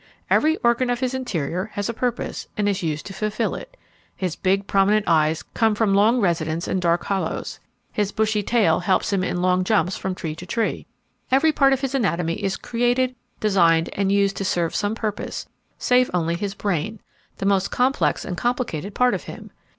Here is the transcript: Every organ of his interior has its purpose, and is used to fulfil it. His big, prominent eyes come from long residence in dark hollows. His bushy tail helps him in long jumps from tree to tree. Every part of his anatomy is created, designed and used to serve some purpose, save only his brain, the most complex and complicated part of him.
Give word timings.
Every 0.31 0.57
organ 0.63 0.89
of 0.89 0.99
his 0.99 1.13
interior 1.13 1.65
has 1.73 1.87
its 1.87 1.99
purpose, 1.99 2.47
and 2.57 2.67
is 2.67 2.81
used 2.81 3.05
to 3.05 3.13
fulfil 3.13 3.53
it. 3.53 3.77
His 4.15 4.35
big, 4.35 4.65
prominent 4.65 5.07
eyes 5.07 5.43
come 5.53 5.75
from 5.75 5.93
long 5.93 6.19
residence 6.19 6.67
in 6.67 6.79
dark 6.79 7.03
hollows. 7.05 7.59
His 7.91 8.11
bushy 8.11 8.41
tail 8.41 8.79
helps 8.79 9.13
him 9.13 9.23
in 9.23 9.43
long 9.43 9.63
jumps 9.63 9.97
from 9.97 10.15
tree 10.15 10.33
to 10.37 10.45
tree. 10.47 10.87
Every 11.31 11.51
part 11.51 11.71
of 11.71 11.81
his 11.81 11.93
anatomy 11.93 12.43
is 12.43 12.57
created, 12.57 13.13
designed 13.39 13.91
and 13.93 14.11
used 14.11 14.37
to 14.37 14.43
serve 14.43 14.73
some 14.73 14.95
purpose, 14.95 15.47
save 15.77 16.09
only 16.15 16.33
his 16.33 16.55
brain, 16.55 16.99
the 17.37 17.45
most 17.45 17.69
complex 17.69 18.25
and 18.25 18.35
complicated 18.35 18.95
part 18.95 19.13
of 19.13 19.25
him. 19.25 19.51